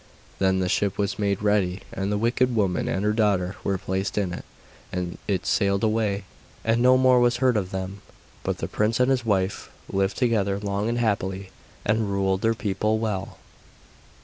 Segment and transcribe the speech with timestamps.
[0.39, 4.17] Then the ship was made ready and the wicked woman and her daughter were placed
[4.17, 4.45] in it,
[4.91, 6.23] and it sailed away,
[6.63, 8.01] and no more was heard of them.
[8.41, 11.51] But the prince and his wife lived together long and happily,
[11.85, 13.37] and ruled their people well.